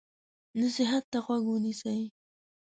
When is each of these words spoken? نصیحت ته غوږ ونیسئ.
نصیحت 0.59 1.03
ته 1.11 1.17
غوږ 1.25 1.43
ونیسئ. 1.49 2.01